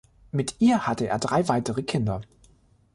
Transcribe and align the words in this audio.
Mit 0.31 0.55
ihr 0.57 0.87
hatte 0.87 1.05
er 1.05 1.19
drei 1.19 1.47
weitere 1.47 1.83
Kinder. 1.83 2.21